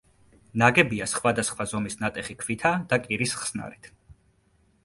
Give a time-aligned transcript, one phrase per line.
[0.61, 3.93] ნაგებია სხვადასხვა ზომის ნატეხი ქვითა და კირის ხსნარით.